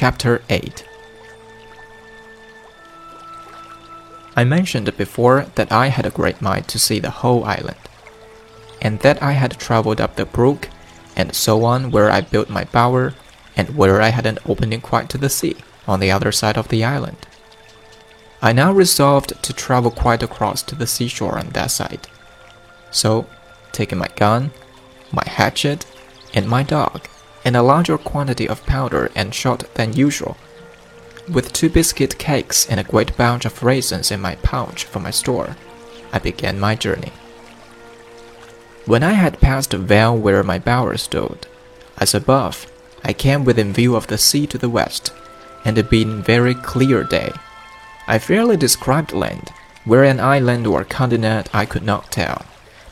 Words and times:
Chapter 0.00 0.42
8 0.48 0.84
I 4.36 4.44
mentioned 4.44 4.96
before 4.96 5.46
that 5.56 5.72
I 5.72 5.88
had 5.88 6.06
a 6.06 6.10
great 6.10 6.40
mind 6.40 6.68
to 6.68 6.78
see 6.78 7.00
the 7.00 7.10
whole 7.10 7.42
island, 7.44 7.82
and 8.80 9.00
that 9.00 9.20
I 9.20 9.32
had 9.32 9.58
traveled 9.58 10.00
up 10.00 10.14
the 10.14 10.24
brook 10.24 10.68
and 11.16 11.34
so 11.34 11.64
on 11.64 11.90
where 11.90 12.12
I 12.12 12.20
built 12.20 12.48
my 12.48 12.62
bower, 12.62 13.14
and 13.56 13.74
where 13.76 14.00
I 14.00 14.10
had 14.10 14.24
an 14.24 14.38
opening 14.46 14.80
quite 14.80 15.08
to 15.08 15.18
the 15.18 15.28
sea 15.28 15.56
on 15.88 15.98
the 15.98 16.12
other 16.12 16.30
side 16.30 16.56
of 16.56 16.68
the 16.68 16.84
island. 16.84 17.26
I 18.40 18.52
now 18.52 18.72
resolved 18.72 19.42
to 19.42 19.52
travel 19.52 19.90
quite 19.90 20.22
across 20.22 20.62
to 20.62 20.76
the 20.76 20.86
seashore 20.86 21.36
on 21.40 21.48
that 21.54 21.72
side. 21.72 22.06
So, 22.92 23.26
taking 23.72 23.98
my 23.98 24.10
gun, 24.14 24.52
my 25.10 25.24
hatchet, 25.26 25.86
and 26.34 26.48
my 26.48 26.62
dog, 26.62 27.08
and 27.44 27.56
a 27.56 27.62
larger 27.62 27.98
quantity 27.98 28.48
of 28.48 28.64
powder 28.66 29.10
and 29.14 29.34
shot 29.34 29.64
than 29.74 29.92
usual, 29.92 30.36
with 31.28 31.52
two 31.52 31.68
biscuit 31.68 32.18
cakes 32.18 32.66
and 32.68 32.80
a 32.80 32.84
great 32.84 33.16
bunch 33.16 33.44
of 33.44 33.62
raisins 33.62 34.10
in 34.10 34.20
my 34.20 34.36
pouch 34.36 34.84
for 34.84 35.00
my 35.00 35.10
store, 35.10 35.56
I 36.12 36.18
began 36.18 36.58
my 36.58 36.74
journey. 36.74 37.12
When 38.86 39.02
I 39.02 39.12
had 39.12 39.40
passed 39.40 39.70
the 39.70 39.78
vale 39.78 40.16
where 40.16 40.42
my 40.42 40.58
bower 40.58 40.96
stood, 40.96 41.46
as 41.98 42.14
above, 42.14 42.66
I 43.04 43.12
came 43.12 43.44
within 43.44 43.72
view 43.72 43.94
of 43.94 44.06
the 44.06 44.16
sea 44.16 44.46
to 44.46 44.58
the 44.58 44.70
west, 44.70 45.12
and 45.64 45.76
it 45.76 45.90
being 45.90 46.22
very 46.22 46.54
clear 46.54 47.04
day, 47.04 47.32
I 48.06 48.18
fairly 48.18 48.56
described 48.56 49.12
land, 49.12 49.50
where 49.84 50.04
an 50.04 50.20
island 50.20 50.66
or 50.66 50.84
continent 50.84 51.50
I 51.52 51.66
could 51.66 51.82
not 51.82 52.10
tell, 52.10 52.46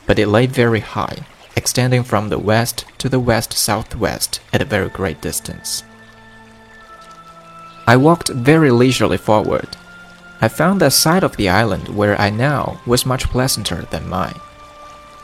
but 0.05 0.19
it 0.19 0.27
lay 0.27 0.45
very 0.45 0.81
high, 0.81 1.25
extending 1.57 2.03
from 2.03 2.29
the 2.29 2.37
west 2.37 2.85
to 2.99 3.09
the 3.09 3.19
west 3.19 3.51
southwest 3.51 4.39
at 4.53 4.61
a 4.61 4.71
very 4.75 4.89
great 4.89 5.19
distance. 5.21 5.83
I 7.87 7.97
walked 7.97 8.29
very 8.29 8.69
leisurely 8.69 9.17
forward. 9.17 9.75
I 10.39 10.49
found 10.49 10.81
that 10.81 10.93
side 10.93 11.23
of 11.23 11.35
the 11.35 11.49
island 11.49 11.87
where 11.89 12.19
I 12.21 12.29
now 12.29 12.79
was 12.85 13.07
much 13.07 13.29
pleasanter 13.31 13.87
than 13.89 14.07
mine. 14.07 14.39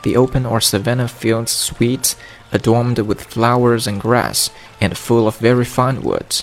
The 0.02 0.16
open 0.16 0.44
or 0.44 0.60
savanna 0.60 1.06
fields 1.06 1.52
sweet, 1.52 2.16
adorned 2.50 2.98
with 2.98 3.22
flowers 3.22 3.86
and 3.86 4.00
grass, 4.00 4.50
and 4.80 4.98
full 4.98 5.28
of 5.28 5.38
very 5.38 5.64
fine 5.64 6.02
woods. 6.02 6.42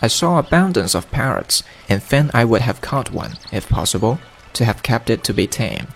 I 0.00 0.06
saw 0.06 0.38
abundance 0.38 0.94
of 0.94 1.10
parrots, 1.10 1.62
and 1.86 2.00
then 2.00 2.30
I 2.32 2.46
would 2.46 2.62
have 2.62 2.80
caught 2.80 3.12
one, 3.12 3.34
if 3.52 3.68
possible, 3.68 4.20
to 4.54 4.64
have 4.64 4.82
kept 4.82 5.10
it 5.10 5.22
to 5.24 5.34
be 5.34 5.46
tame, 5.46 5.88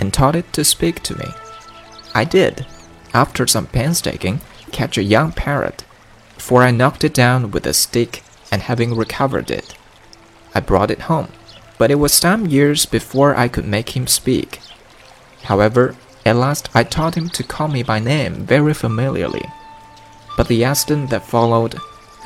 and 0.00 0.12
taught 0.14 0.36
it 0.36 0.52
to 0.54 0.64
speak 0.64 1.02
to 1.02 1.18
me. 1.18 1.26
I 2.14 2.24
did, 2.24 2.66
after 3.14 3.46
some 3.46 3.66
painstaking, 3.66 4.40
catch 4.70 4.98
a 4.98 5.02
young 5.02 5.32
parrot, 5.32 5.84
for 6.38 6.62
I 6.62 6.70
knocked 6.70 7.04
it 7.04 7.14
down 7.14 7.50
with 7.50 7.66
a 7.66 7.72
stick 7.72 8.22
and 8.50 8.62
having 8.62 8.94
recovered 8.96 9.50
it, 9.50 9.74
I 10.54 10.60
brought 10.60 10.90
it 10.90 11.02
home, 11.02 11.28
but 11.78 11.90
it 11.90 11.96
was 11.96 12.12
some 12.12 12.46
years 12.46 12.84
before 12.84 13.34
I 13.36 13.48
could 13.48 13.66
make 13.66 13.96
him 13.96 14.06
speak. 14.06 14.60
However, 15.44 15.96
at 16.26 16.36
last 16.36 16.68
I 16.74 16.84
taught 16.84 17.16
him 17.16 17.28
to 17.30 17.42
call 17.42 17.68
me 17.68 17.82
by 17.82 17.98
name 17.98 18.46
very 18.46 18.74
familiarly. 18.74 19.44
But 20.36 20.48
the 20.48 20.64
accident 20.64 21.10
that 21.10 21.26
followed, 21.26 21.78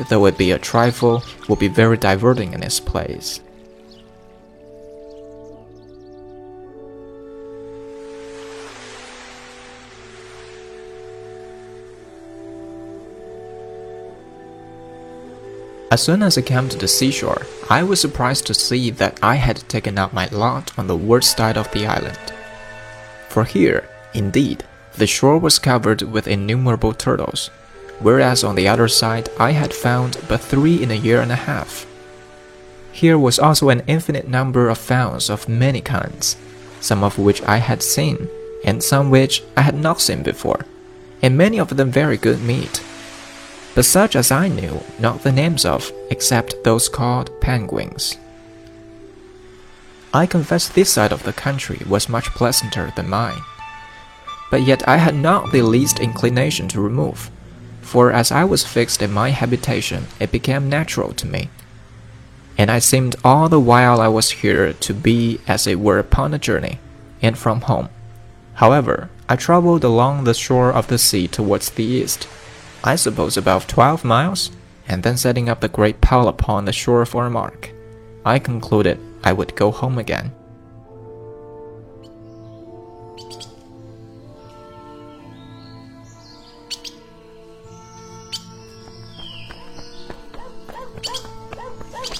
though 0.08 0.26
it 0.26 0.36
be 0.36 0.50
a 0.50 0.58
trifle, 0.58 1.22
will 1.48 1.56
be 1.56 1.68
very 1.68 1.96
diverting 1.96 2.52
in 2.52 2.62
its 2.62 2.80
place. 2.80 3.40
As 15.88 16.02
soon 16.02 16.22
as 16.24 16.36
I 16.36 16.42
came 16.42 16.68
to 16.68 16.76
the 16.76 16.88
seashore, 16.88 17.42
I 17.70 17.84
was 17.84 18.00
surprised 18.00 18.46
to 18.48 18.54
see 18.54 18.90
that 18.90 19.20
I 19.22 19.36
had 19.36 19.68
taken 19.68 19.98
up 19.98 20.12
my 20.12 20.26
lot 20.32 20.76
on 20.76 20.88
the 20.88 20.96
worst 20.96 21.36
side 21.36 21.56
of 21.56 21.70
the 21.70 21.86
island. 21.86 22.18
For 23.28 23.44
here, 23.44 23.88
indeed, 24.12 24.64
the 24.96 25.06
shore 25.06 25.38
was 25.38 25.60
covered 25.60 26.02
with 26.02 26.26
innumerable 26.26 26.92
turtles, 26.92 27.50
whereas 28.00 28.42
on 28.42 28.56
the 28.56 28.66
other 28.66 28.88
side 28.88 29.28
I 29.38 29.52
had 29.52 29.72
found 29.72 30.18
but 30.26 30.40
three 30.40 30.82
in 30.82 30.90
a 30.90 30.94
year 30.94 31.20
and 31.20 31.30
a 31.30 31.36
half. 31.46 31.86
Here 32.90 33.18
was 33.18 33.38
also 33.38 33.68
an 33.68 33.84
infinite 33.86 34.26
number 34.26 34.68
of 34.68 34.78
fowls 34.78 35.30
of 35.30 35.48
many 35.48 35.80
kinds, 35.80 36.36
some 36.80 37.04
of 37.04 37.16
which 37.16 37.42
I 37.42 37.58
had 37.58 37.80
seen, 37.80 38.28
and 38.64 38.82
some 38.82 39.08
which 39.08 39.44
I 39.56 39.60
had 39.60 39.76
not 39.76 40.00
seen 40.00 40.24
before, 40.24 40.66
and 41.22 41.38
many 41.38 41.60
of 41.60 41.76
them 41.76 41.92
very 41.92 42.16
good 42.16 42.42
meat 42.42 42.82
but 43.76 43.84
such 43.84 44.16
as 44.16 44.32
I 44.32 44.48
knew 44.48 44.82
not 44.98 45.22
the 45.22 45.30
names 45.30 45.66
of 45.66 45.92
except 46.10 46.64
those 46.64 46.88
called 46.88 47.30
penguins. 47.42 48.16
I 50.14 50.24
confess 50.24 50.66
this 50.66 50.90
side 50.90 51.12
of 51.12 51.24
the 51.24 51.34
country 51.34 51.82
was 51.86 52.08
much 52.08 52.24
pleasanter 52.30 52.90
than 52.96 53.10
mine. 53.10 53.42
But 54.50 54.62
yet 54.62 54.88
I 54.88 54.96
had 54.96 55.14
not 55.14 55.52
the 55.52 55.60
least 55.60 56.00
inclination 56.00 56.68
to 56.68 56.80
remove, 56.80 57.30
for 57.82 58.10
as 58.10 58.32
I 58.32 58.44
was 58.44 58.64
fixed 58.64 59.02
in 59.02 59.12
my 59.12 59.28
habitation, 59.28 60.06
it 60.18 60.32
became 60.32 60.70
natural 60.70 61.12
to 61.12 61.26
me. 61.26 61.50
And 62.56 62.70
I 62.70 62.78
seemed 62.78 63.16
all 63.22 63.50
the 63.50 63.60
while 63.60 64.00
I 64.00 64.08
was 64.08 64.40
here 64.40 64.72
to 64.72 64.94
be 64.94 65.38
as 65.46 65.66
it 65.66 65.80
were 65.80 65.98
upon 65.98 66.32
a 66.32 66.38
journey, 66.38 66.78
and 67.20 67.36
from 67.36 67.60
home. 67.60 67.90
However, 68.54 69.10
I 69.28 69.36
travelled 69.36 69.84
along 69.84 70.24
the 70.24 70.32
shore 70.32 70.72
of 70.72 70.86
the 70.86 70.96
sea 70.96 71.28
towards 71.28 71.68
the 71.68 71.84
east 71.84 72.26
I 72.84 72.96
suppose 72.96 73.36
about 73.36 73.68
12 73.68 74.04
miles, 74.04 74.50
and 74.88 75.02
then 75.02 75.16
setting 75.16 75.48
up 75.48 75.60
the 75.60 75.68
great 75.68 76.00
pile 76.00 76.28
upon 76.28 76.64
the 76.64 76.72
shore 76.72 77.04
for 77.04 77.26
a 77.26 77.30
mark, 77.30 77.72
I 78.24 78.38
concluded 78.38 78.98
I 79.24 79.32
would 79.32 79.56
go 79.56 79.70
home 79.70 79.98
again. 79.98 80.32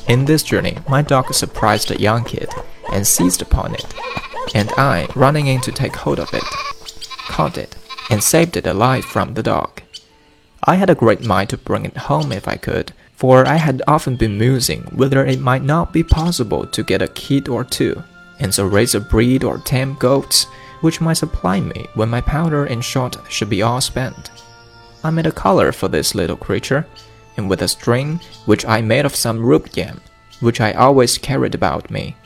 In 0.09 0.25
this 0.25 0.45
journey, 0.45 0.79
my 0.89 1.03
dog 1.03 1.35
surprised 1.35 1.91
a 1.91 2.01
young 2.01 2.23
kid 2.23 2.49
and 2.93 3.05
seized 3.05 3.43
upon 3.43 3.75
it, 3.75 3.93
and 4.55 4.71
I, 4.77 5.09
running 5.17 5.49
in 5.49 5.61
to 5.63 5.73
take 5.73 5.97
hold 5.97 6.21
of 6.21 6.33
it, 6.33 6.45
caught 7.29 7.59
it 7.59 7.75
and 8.09 8.23
saved 8.23 8.57
it 8.57 8.67
alive 8.69 9.05
from 9.05 9.35
the 9.35 9.43
dog. 9.43 9.83
I 10.69 10.75
had 10.75 10.91
a 10.91 10.97
great 10.97 11.25
mind 11.25 11.51
to 11.51 11.57
bring 11.57 11.85
it 11.85 11.97
home 11.97 12.33
if 12.33 12.49
I 12.49 12.57
could, 12.57 12.93
for 13.15 13.47
I 13.47 13.55
had 13.55 13.83
often 13.87 14.17
been 14.17 14.37
musing 14.37 14.83
whether 14.87 15.25
it 15.25 15.39
might 15.39 15.63
not 15.63 15.93
be 15.93 16.03
possible 16.03 16.67
to 16.67 16.83
get 16.83 17.01
a 17.01 17.07
kid 17.09 17.49
or 17.49 17.63
two, 17.63 18.03
and 18.41 18.53
so 18.53 18.67
raise 18.67 18.97
a 18.97 19.01
breed 19.01 19.45
or 19.45 19.59
tame 19.59 19.95
goats, 19.95 20.49
which 20.81 21.01
might 21.01 21.19
supply 21.19 21.61
me 21.61 21.87
when 21.95 22.09
my 22.09 22.21
powder 22.21 22.65
and 22.65 22.85
shot 22.85 23.17
should 23.31 23.49
be 23.49 23.63
all 23.63 23.81
spent. 23.81 24.33
I 25.05 25.11
made 25.11 25.27
a 25.27 25.33
collar 25.33 25.71
for 25.71 25.87
this 25.87 26.17
little 26.17 26.37
creature, 26.37 26.85
and 27.37 27.49
with 27.49 27.63
a 27.63 27.69
string 27.69 28.19
which 28.47 28.67
I 28.67 28.81
made 28.81 29.05
of 29.07 29.15
some 29.15 29.47
rope 29.47 29.77
yam, 29.77 30.01
which 30.41 30.61
I 30.61 30.73
always 30.73 31.17
carried 31.17 31.55
about 31.55 31.93
me. 31.93 32.17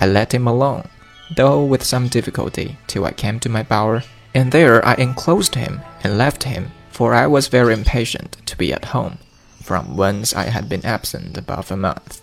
I 0.00 0.06
let 0.06 0.32
him 0.32 0.46
alone, 0.46 0.88
though 1.36 1.62
with 1.62 1.84
some 1.84 2.08
difficulty, 2.08 2.78
till 2.86 3.04
I 3.04 3.12
came 3.12 3.38
to 3.40 3.50
my 3.50 3.62
bower, 3.62 4.02
and 4.32 4.50
there 4.50 4.82
I 4.82 4.94
enclosed 4.94 5.56
him 5.56 5.82
and 6.02 6.16
left 6.16 6.44
him 6.44 6.72
for 6.94 7.12
I 7.12 7.26
was 7.26 7.48
very 7.48 7.74
impatient 7.74 8.36
to 8.46 8.56
be 8.56 8.72
at 8.72 8.84
home, 8.84 9.18
from 9.60 9.96
whence 9.96 10.32
I 10.32 10.44
had 10.44 10.68
been 10.68 10.86
absent 10.86 11.36
above 11.36 11.72
a 11.72 11.76
month. 11.76 12.22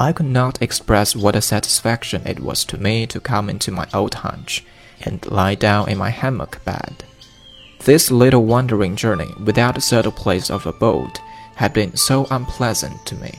I 0.00 0.12
could 0.12 0.26
not 0.26 0.60
express 0.60 1.14
what 1.14 1.36
a 1.36 1.40
satisfaction 1.40 2.26
it 2.26 2.40
was 2.40 2.64
to 2.64 2.76
me 2.76 3.06
to 3.06 3.20
come 3.20 3.48
into 3.48 3.70
my 3.70 3.86
old 3.94 4.14
hunch 4.14 4.64
and 5.02 5.24
lie 5.30 5.54
down 5.54 5.88
in 5.88 5.96
my 5.96 6.10
hammock 6.10 6.64
bed. 6.64 7.04
This 7.84 8.10
little 8.10 8.44
wandering 8.44 8.96
journey 8.96 9.30
without 9.44 9.78
a 9.78 9.80
settled 9.80 10.16
place 10.16 10.50
of 10.50 10.66
abode 10.66 11.20
had 11.54 11.72
been 11.72 11.96
so 11.96 12.26
unpleasant 12.32 13.06
to 13.06 13.14
me 13.14 13.32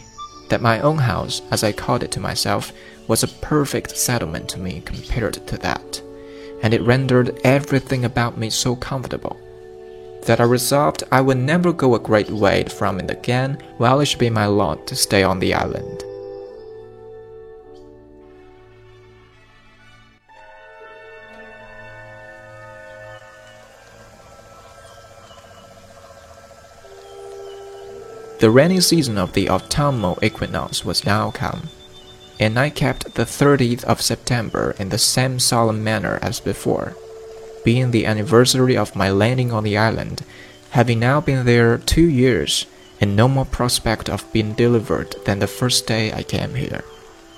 that 0.47 0.61
my 0.61 0.79
own 0.79 0.99
house, 0.99 1.41
as 1.51 1.65
I 1.65 1.73
called 1.73 2.01
it 2.01 2.11
to 2.11 2.21
myself, 2.21 2.71
was 3.09 3.23
a 3.23 3.35
perfect 3.41 3.97
settlement 3.97 4.47
to 4.51 4.59
me 4.59 4.83
compared 4.85 5.45
to 5.47 5.57
that, 5.57 6.01
and 6.61 6.73
it 6.73 6.81
rendered 6.83 7.41
everything 7.43 8.05
about 8.05 8.37
me 8.37 8.49
so 8.49 8.73
comfortable 8.77 9.37
that 10.25 10.39
I 10.39 10.43
resolved 10.43 11.03
I 11.11 11.21
would 11.21 11.37
never 11.37 11.73
go 11.73 11.95
a 11.95 11.99
great 11.99 12.29
way 12.29 12.63
from 12.63 12.99
it 12.99 13.11
again 13.11 13.57
while 13.77 13.99
it 13.99 14.05
should 14.05 14.19
be 14.19 14.29
my 14.29 14.45
lot 14.45 14.87
to 14.87 14.95
stay 14.95 15.23
on 15.23 15.39
the 15.39 15.53
island. 15.53 16.03
The 28.39 28.51
rainy 28.51 28.81
season 28.81 29.17
of 29.17 29.31
the 29.31 29.49
autumnal 29.49 30.19
equinox 30.21 30.83
was 30.83 31.05
now 31.05 31.31
come, 31.31 31.69
and 32.41 32.59
I 32.59 32.69
kept 32.69 33.15
the 33.15 33.23
30th 33.23 33.85
of 33.85 34.01
September 34.01 34.75
in 34.77 34.89
the 34.89 34.97
same 34.97 35.39
solemn 35.39 35.81
manner 35.81 36.19
as 36.21 36.41
before 36.41 36.93
being 37.63 37.91
the 37.91 38.05
anniversary 38.05 38.75
of 38.77 38.95
my 38.95 39.09
landing 39.09 39.51
on 39.51 39.63
the 39.63 39.77
island, 39.77 40.23
having 40.71 40.99
now 40.99 41.21
been 41.21 41.45
there 41.45 41.77
two 41.77 42.07
years, 42.09 42.65
and 42.99 43.15
no 43.15 43.27
more 43.27 43.45
prospect 43.45 44.09
of 44.09 44.31
being 44.31 44.53
delivered 44.53 45.15
than 45.25 45.39
the 45.39 45.47
first 45.47 45.87
day 45.87 46.11
I 46.13 46.23
came 46.23 46.55
here. 46.55 46.83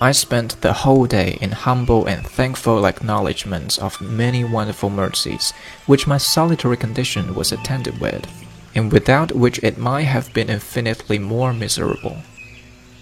I 0.02 0.12
spent 0.12 0.62
the 0.62 0.74
whole 0.74 1.06
day 1.06 1.38
in 1.40 1.52
humble 1.52 2.06
and 2.06 2.28
thankful 2.28 2.86
acknowledgments 2.86 3.78
of 3.78 4.02
many 4.02 4.44
wonderful 4.44 4.90
mercies 4.90 5.54
which 5.86 6.06
my 6.06 6.18
solitary 6.18 6.78
condition 6.78 7.34
was 7.34 7.52
attended 7.52 8.00
with, 8.02 8.28
and 8.76 8.92
without 8.92 9.32
which 9.32 9.64
it 9.64 9.78
might 9.78 10.04
have 10.04 10.34
been 10.34 10.50
infinitely 10.50 11.18
more 11.18 11.54
miserable. 11.54 12.18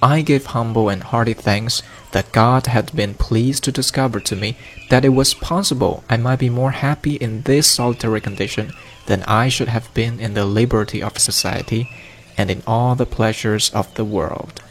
I 0.04 0.22
gave 0.22 0.48
humble 0.48 0.90
and 0.90 1.02
hearty 1.02 1.34
thanks 1.34 1.82
that 2.14 2.32
God 2.32 2.68
had 2.68 2.96
been 2.96 3.16
pleased 3.16 3.64
to 3.64 3.72
discover 3.72 4.20
to 4.22 4.36
me 4.36 4.56
that 4.90 5.04
it 5.04 5.10
was 5.10 5.34
possible 5.34 6.04
I 6.10 6.18
might 6.18 6.40
be 6.40 6.50
more 6.50 6.72
happy 6.72 7.16
in 7.16 7.42
this 7.42 7.68
solitary 7.68 8.22
condition 8.22 8.72
than 9.08 9.24
I 9.24 9.50
should 9.50 9.68
have 9.68 9.94
been 9.94 10.20
in 10.20 10.36
the 10.36 10.46
liberty 10.46 11.02
of 11.04 11.18
society 11.18 11.90
and 12.38 12.50
in 12.50 12.62
all 12.66 12.96
the 12.96 13.08
pleasures 13.08 13.72
of 13.72 13.94
the 13.96 14.06
world. 14.06 14.62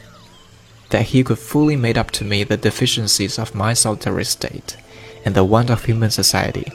That 0.89 1.07
he 1.07 1.23
could 1.23 1.39
fully 1.39 1.75
make 1.75 1.97
up 1.97 2.11
to 2.11 2.23
me 2.23 2.43
the 2.43 2.57
deficiencies 2.57 3.37
of 3.37 3.53
my 3.53 3.73
solitary 3.73 4.25
state 4.25 4.77
and 5.25 5.35
the 5.35 5.43
want 5.43 5.69
of 5.69 5.83
human 5.83 6.11
society. 6.11 6.71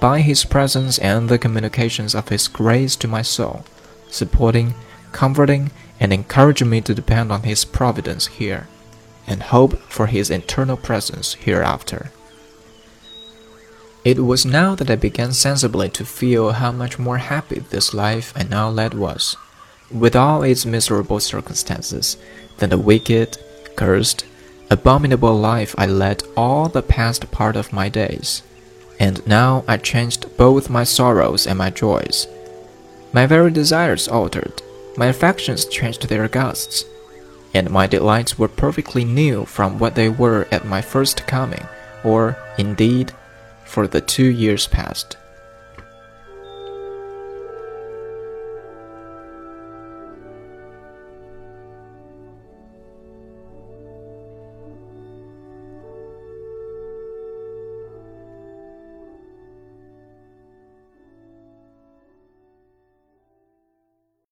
By 0.00 0.20
his 0.20 0.44
presence 0.44 0.98
and 0.98 1.30
the 1.30 1.38
communications 1.38 2.14
of 2.14 2.28
his 2.28 2.46
grace 2.46 2.94
to 2.96 3.08
my 3.08 3.22
soul, 3.22 3.64
supporting, 4.10 4.74
comforting, 5.12 5.70
and 5.98 6.12
encouraging 6.12 6.68
me 6.68 6.82
to 6.82 6.94
depend 6.94 7.32
on 7.32 7.44
his 7.44 7.64
providence 7.64 8.26
here, 8.26 8.68
and 9.26 9.42
hope 9.42 9.78
for 9.90 10.06
his 10.06 10.30
eternal 10.30 10.76
presence 10.76 11.34
hereafter. 11.34 12.10
It 14.04 14.18
was 14.22 14.44
now 14.44 14.74
that 14.74 14.90
I 14.90 14.96
began 14.96 15.32
sensibly 15.32 15.88
to 15.90 16.04
feel 16.04 16.52
how 16.52 16.72
much 16.72 16.98
more 16.98 17.18
happy 17.18 17.60
this 17.60 17.94
life 17.94 18.34
I 18.36 18.42
now 18.42 18.68
led 18.68 18.92
was, 18.92 19.34
with 19.90 20.14
all 20.14 20.42
its 20.42 20.66
miserable 20.66 21.20
circumstances, 21.20 22.18
than 22.58 22.68
the 22.68 22.78
wicked, 22.78 23.38
cursed, 23.76 24.26
abominable 24.70 25.34
life 25.34 25.74
I 25.78 25.86
led 25.86 26.22
all 26.36 26.68
the 26.68 26.82
past 26.82 27.30
part 27.30 27.56
of 27.56 27.72
my 27.72 27.88
days. 27.88 28.42
And 29.00 29.26
now 29.26 29.64
I 29.66 29.78
changed 29.78 30.36
both 30.36 30.68
my 30.68 30.84
sorrows 30.84 31.46
and 31.46 31.58
my 31.58 31.70
joys. 31.70 32.26
My 33.12 33.26
very 33.26 33.50
desires 33.50 34.06
altered, 34.06 34.60
my 34.96 35.06
affections 35.06 35.64
changed 35.64 36.08
their 36.08 36.28
gusts, 36.28 36.84
and 37.54 37.70
my 37.70 37.86
delights 37.86 38.38
were 38.38 38.48
perfectly 38.48 39.04
new 39.04 39.44
from 39.44 39.78
what 39.78 39.94
they 39.94 40.08
were 40.08 40.46
at 40.50 40.66
my 40.66 40.82
first 40.82 41.26
coming, 41.26 41.66
or, 42.02 42.36
indeed, 42.58 43.12
for 43.64 43.86
the 43.86 44.00
two 44.00 44.26
years 44.26 44.66
past. 44.66 45.16